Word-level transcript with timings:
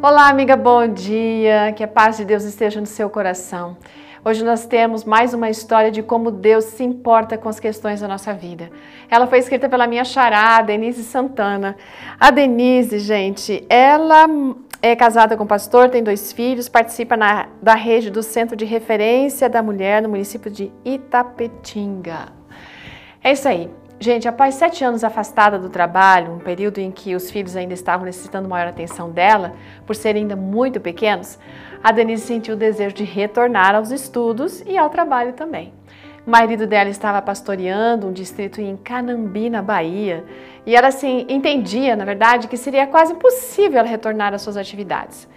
Olá, 0.00 0.28
amiga, 0.28 0.56
bom 0.56 0.86
dia. 0.86 1.72
Que 1.72 1.82
a 1.82 1.88
paz 1.88 2.16
de 2.16 2.24
Deus 2.24 2.44
esteja 2.44 2.80
no 2.80 2.86
seu 2.86 3.10
coração. 3.10 3.76
Hoje 4.24 4.44
nós 4.44 4.64
temos 4.64 5.02
mais 5.02 5.34
uma 5.34 5.50
história 5.50 5.90
de 5.90 6.04
como 6.04 6.30
Deus 6.30 6.66
se 6.66 6.84
importa 6.84 7.36
com 7.36 7.48
as 7.48 7.58
questões 7.58 8.00
da 8.00 8.06
nossa 8.06 8.32
vida. 8.32 8.70
Ela 9.10 9.26
foi 9.26 9.40
escrita 9.40 9.68
pela 9.68 9.88
minha 9.88 10.04
chará, 10.04 10.62
Denise 10.62 11.02
Santana. 11.02 11.76
A 12.18 12.30
Denise, 12.30 13.00
gente, 13.00 13.66
ela 13.68 14.28
é 14.80 14.94
casada 14.94 15.36
com 15.36 15.42
um 15.42 15.48
pastor, 15.48 15.90
tem 15.90 16.00
dois 16.00 16.32
filhos, 16.32 16.68
participa 16.68 17.16
na, 17.16 17.48
da 17.60 17.74
rede 17.74 18.08
do 18.08 18.22
Centro 18.22 18.54
de 18.54 18.64
Referência 18.64 19.48
da 19.48 19.64
Mulher 19.64 20.00
no 20.00 20.08
município 20.08 20.48
de 20.48 20.70
Itapetinga. 20.84 22.28
É 23.20 23.32
isso 23.32 23.48
aí. 23.48 23.68
Gente, 24.00 24.28
após 24.28 24.54
sete 24.54 24.84
anos 24.84 25.02
afastada 25.02 25.58
do 25.58 25.68
trabalho, 25.68 26.32
um 26.32 26.38
período 26.38 26.78
em 26.78 26.88
que 26.88 27.16
os 27.16 27.32
filhos 27.32 27.56
ainda 27.56 27.74
estavam 27.74 28.06
necessitando 28.06 28.48
maior 28.48 28.68
atenção 28.68 29.10
dela, 29.10 29.54
por 29.84 29.96
serem 29.96 30.22
ainda 30.22 30.36
muito 30.36 30.78
pequenos, 30.78 31.36
a 31.82 31.90
Denise 31.90 32.22
sentiu 32.24 32.54
o 32.54 32.56
desejo 32.56 32.94
de 32.94 33.02
retornar 33.02 33.74
aos 33.74 33.90
estudos 33.90 34.62
e 34.66 34.78
ao 34.78 34.88
trabalho 34.88 35.32
também. 35.32 35.72
O 36.24 36.30
marido 36.30 36.64
dela 36.64 36.88
estava 36.88 37.20
pastoreando 37.20 38.06
um 38.06 38.12
distrito 38.12 38.60
em 38.60 38.76
Canambi, 38.76 39.50
na 39.50 39.62
Bahia, 39.62 40.24
e 40.64 40.76
ela 40.76 40.88
assim 40.88 41.26
entendia, 41.28 41.96
na 41.96 42.04
verdade, 42.04 42.46
que 42.46 42.56
seria 42.56 42.86
quase 42.86 43.14
impossível 43.14 43.80
ela 43.80 43.88
retornar 43.88 44.32
às 44.32 44.42
suas 44.42 44.56
atividades. 44.56 45.28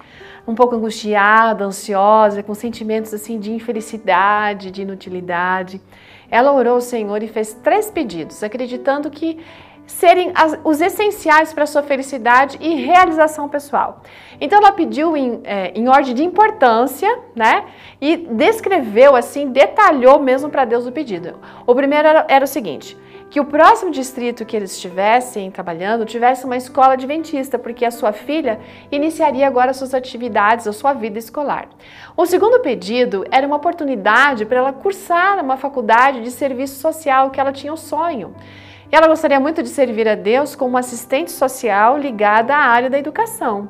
Um 0.47 0.55
pouco 0.55 0.75
angustiada, 0.75 1.65
ansiosa, 1.65 2.41
com 2.41 2.53
sentimentos 2.53 3.13
assim 3.13 3.39
de 3.39 3.51
infelicidade, 3.51 4.71
de 4.71 4.81
inutilidade. 4.81 5.81
Ela 6.29 6.51
orou 6.51 6.75
ao 6.75 6.81
Senhor 6.81 7.21
e 7.21 7.27
fez 7.27 7.53
três 7.53 7.91
pedidos, 7.91 8.43
acreditando 8.43 9.09
que 9.09 9.39
serem 9.85 10.31
as, 10.33 10.57
os 10.63 10.81
essenciais 10.81 11.53
para 11.53 11.65
sua 11.65 11.83
felicidade 11.83 12.57
e 12.61 12.75
realização 12.75 13.49
pessoal. 13.49 14.01
Então 14.39 14.57
ela 14.59 14.71
pediu 14.71 15.15
em, 15.15 15.41
é, 15.43 15.71
em 15.75 15.87
ordem 15.87 16.13
de 16.13 16.23
importância, 16.23 17.19
né? 17.35 17.65
E 17.99 18.17
descreveu 18.17 19.15
assim, 19.15 19.49
detalhou 19.51 20.19
mesmo 20.19 20.49
para 20.49 20.65
Deus 20.65 20.87
o 20.87 20.91
pedido. 20.91 21.35
O 21.67 21.75
primeiro 21.75 22.07
era, 22.07 22.25
era 22.27 22.45
o 22.45 22.47
seguinte: 22.47 22.97
que 23.31 23.39
o 23.39 23.45
próximo 23.45 23.89
distrito 23.91 24.45
que 24.45 24.57
eles 24.57 24.73
estivessem 24.73 25.49
trabalhando 25.49 26.05
tivesse 26.05 26.43
uma 26.43 26.57
escola 26.57 26.93
adventista, 26.93 27.57
porque 27.57 27.85
a 27.85 27.89
sua 27.89 28.11
filha 28.11 28.59
iniciaria 28.91 29.47
agora 29.47 29.73
suas 29.73 29.93
atividades, 29.93 30.67
a 30.67 30.73
sua 30.73 30.91
vida 30.91 31.17
escolar. 31.17 31.69
O 32.17 32.25
segundo 32.25 32.59
pedido 32.59 33.25
era 33.31 33.47
uma 33.47 33.55
oportunidade 33.55 34.45
para 34.45 34.57
ela 34.57 34.73
cursar 34.73 35.41
uma 35.41 35.55
faculdade 35.55 36.21
de 36.21 36.29
serviço 36.29 36.81
social 36.81 37.29
que 37.29 37.39
ela 37.39 37.53
tinha 37.53 37.71
o 37.71 37.77
sonho. 37.77 38.35
Ela 38.91 39.07
gostaria 39.07 39.39
muito 39.39 39.63
de 39.63 39.69
servir 39.69 40.05
a 40.07 40.15
Deus 40.15 40.53
como 40.53 40.77
assistente 40.77 41.31
social 41.31 41.97
ligada 41.97 42.53
à 42.53 42.59
área 42.59 42.89
da 42.89 42.99
educação. 42.99 43.69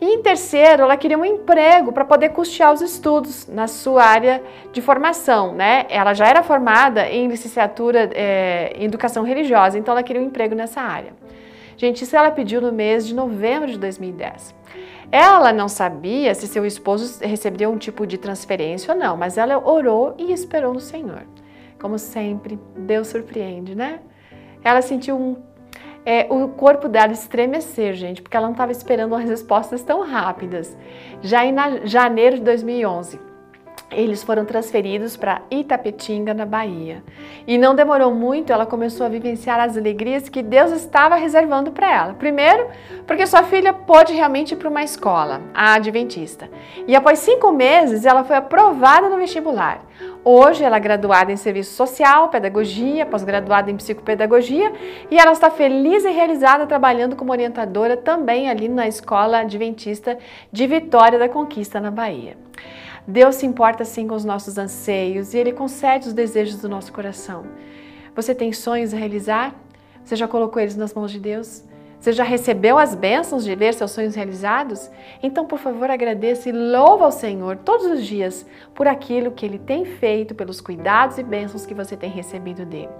E 0.00 0.06
em 0.06 0.22
terceiro, 0.22 0.82
ela 0.82 0.96
queria 0.96 1.18
um 1.18 1.24
emprego 1.24 1.92
para 1.92 2.04
poder 2.04 2.30
custear 2.30 2.72
os 2.72 2.80
estudos 2.80 3.46
na 3.46 3.66
sua 3.66 4.02
área 4.02 4.42
de 4.72 4.80
formação, 4.80 5.54
né? 5.54 5.84
Ela 5.90 6.14
já 6.14 6.26
era 6.26 6.42
formada 6.42 7.06
em 7.08 7.28
licenciatura 7.28 8.10
é, 8.14 8.74
em 8.76 8.84
educação 8.84 9.22
religiosa, 9.22 9.78
então 9.78 9.92
ela 9.92 10.02
queria 10.02 10.22
um 10.22 10.26
emprego 10.26 10.54
nessa 10.54 10.80
área. 10.80 11.12
Gente, 11.76 12.02
isso 12.02 12.16
ela 12.16 12.30
pediu 12.30 12.60
no 12.62 12.72
mês 12.72 13.06
de 13.06 13.14
novembro 13.14 13.70
de 13.70 13.78
2010. 13.78 14.54
Ela 15.12 15.52
não 15.52 15.68
sabia 15.68 16.34
se 16.34 16.48
seu 16.48 16.64
esposo 16.64 17.22
receberia 17.22 17.68
um 17.68 17.76
tipo 17.76 18.06
de 18.06 18.16
transferência 18.16 18.94
ou 18.94 18.98
não, 18.98 19.16
mas 19.16 19.36
ela 19.36 19.58
orou 19.58 20.14
e 20.16 20.32
esperou 20.32 20.72
no 20.72 20.80
Senhor. 20.80 21.22
Como 21.78 21.98
sempre, 21.98 22.58
Deus 22.76 23.08
surpreende, 23.08 23.74
né? 23.74 24.00
Ela 24.64 24.82
sentiu 24.82 25.16
um, 25.16 25.36
é, 26.04 26.26
o 26.30 26.48
corpo 26.48 26.88
dela 26.88 27.12
estremecer, 27.12 27.94
gente, 27.94 28.22
porque 28.22 28.36
ela 28.36 28.46
não 28.46 28.52
estava 28.52 28.72
esperando 28.72 29.12
umas 29.12 29.28
respostas 29.28 29.82
tão 29.82 30.02
rápidas. 30.02 30.76
Já 31.22 31.44
em 31.44 31.54
janeiro 31.86 32.36
de 32.36 32.42
2011, 32.42 33.20
eles 33.94 34.22
foram 34.22 34.44
transferidos 34.44 35.16
para 35.16 35.42
Itapetinga, 35.50 36.34
na 36.34 36.44
Bahia. 36.44 37.02
E 37.46 37.56
não 37.56 37.74
demorou 37.74 38.14
muito, 38.14 38.52
ela 38.52 38.66
começou 38.66 39.06
a 39.06 39.08
vivenciar 39.08 39.60
as 39.60 39.76
alegrias 39.76 40.28
que 40.28 40.42
Deus 40.42 40.72
estava 40.72 41.16
reservando 41.16 41.72
para 41.72 41.92
ela. 41.92 42.14
Primeiro, 42.14 42.68
porque 43.06 43.26
sua 43.26 43.42
filha 43.42 43.72
pôde 43.72 44.12
realmente 44.12 44.52
ir 44.52 44.56
para 44.56 44.68
uma 44.68 44.82
escola, 44.82 45.40
a 45.54 45.74
Adventista. 45.74 46.48
E 46.86 46.94
após 46.94 47.18
cinco 47.18 47.52
meses, 47.52 48.04
ela 48.04 48.24
foi 48.24 48.36
aprovada 48.36 49.08
no 49.08 49.16
vestibular. 49.16 49.84
Hoje, 50.24 50.64
ela 50.64 50.76
é 50.76 50.80
graduada 50.80 51.30
em 51.30 51.36
Serviço 51.36 51.74
Social, 51.74 52.30
Pedagogia, 52.30 53.04
pós-graduada 53.04 53.70
em 53.70 53.76
Psicopedagogia 53.76 54.72
e 55.10 55.18
ela 55.18 55.32
está 55.32 55.50
feliz 55.50 56.04
e 56.04 56.10
realizada 56.10 56.66
trabalhando 56.66 57.14
como 57.14 57.30
orientadora 57.30 57.94
também 57.94 58.48
ali 58.48 58.68
na 58.68 58.88
Escola 58.88 59.40
Adventista 59.40 60.18
de 60.50 60.66
Vitória 60.66 61.18
da 61.18 61.28
Conquista, 61.28 61.78
na 61.78 61.90
Bahia. 61.90 62.38
Deus 63.06 63.34
se 63.36 63.46
importa 63.46 63.84
sim 63.84 64.08
com 64.08 64.14
os 64.14 64.24
nossos 64.24 64.56
anseios 64.56 65.34
e 65.34 65.38
Ele 65.38 65.52
concede 65.52 66.08
os 66.08 66.14
desejos 66.14 66.60
do 66.60 66.68
nosso 66.68 66.92
coração. 66.92 67.44
Você 68.16 68.34
tem 68.34 68.52
sonhos 68.52 68.94
a 68.94 68.96
realizar? 68.96 69.54
Você 70.04 70.16
já 70.16 70.26
colocou 70.26 70.60
eles 70.60 70.76
nas 70.76 70.94
mãos 70.94 71.10
de 71.10 71.20
Deus? 71.20 71.62
Você 72.04 72.12
já 72.12 72.22
recebeu 72.22 72.78
as 72.78 72.94
bênçãos 72.94 73.44
de 73.44 73.54
ver 73.54 73.72
seus 73.72 73.90
sonhos 73.90 74.14
realizados? 74.14 74.90
Então, 75.22 75.46
por 75.46 75.58
favor, 75.58 75.90
agradeça 75.90 76.50
e 76.50 76.52
louva 76.52 77.06
ao 77.06 77.10
Senhor 77.10 77.56
todos 77.56 77.86
os 77.86 78.04
dias 78.04 78.44
por 78.74 78.86
aquilo 78.86 79.32
que 79.32 79.46
Ele 79.46 79.58
tem 79.58 79.86
feito, 79.86 80.34
pelos 80.34 80.60
cuidados 80.60 81.16
e 81.16 81.22
bênçãos 81.22 81.64
que 81.64 81.72
você 81.72 81.96
tem 81.96 82.10
recebido 82.10 82.66
dele. 82.66 82.90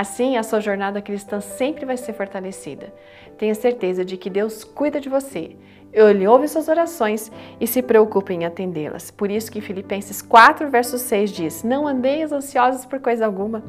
Assim, 0.00 0.36
a 0.36 0.44
sua 0.44 0.60
jornada 0.60 1.02
cristã 1.02 1.40
sempre 1.40 1.84
vai 1.84 1.96
ser 1.96 2.12
fortalecida. 2.12 2.94
Tenha 3.36 3.52
certeza 3.52 4.04
de 4.04 4.16
que 4.16 4.30
Deus 4.30 4.62
cuida 4.62 5.00
de 5.00 5.08
você 5.08 5.56
ele 5.92 6.26
ouve 6.26 6.46
suas 6.48 6.68
orações 6.68 7.32
e 7.60 7.66
se 7.66 7.82
preocupa 7.82 8.32
em 8.32 8.44
atendê-las. 8.44 9.10
Por 9.10 9.30
isso 9.30 9.50
que 9.50 9.60
Filipenses 9.60 10.20
4, 10.20 10.68
verso 10.68 10.98
6 10.98 11.30
diz: 11.30 11.62
Não 11.64 11.86
andeis 11.86 12.30
ansiosos 12.30 12.84
por 12.84 13.00
coisa 13.00 13.26
alguma, 13.26 13.64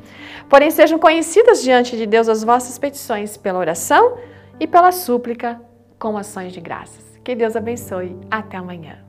porém 0.50 0.69
sejam 0.69 1.00
conhecidas 1.00 1.63
diante 1.63 1.97
de 1.97 2.06
Deus 2.06 2.28
as 2.28 2.44
vossas 2.44 2.78
petições 2.78 3.38
pela 3.38 3.59
oração 3.59 4.17
e 4.59 4.67
pela 4.67 4.91
súplica 4.91 5.59
com 5.97 6.17
ações 6.17 6.51
de 6.51 6.59
graças. 6.59 7.17
Que 7.23 7.35
Deus 7.35 7.56
abençoe. 7.56 8.16
Até 8.29 8.57
amanhã. 8.57 9.09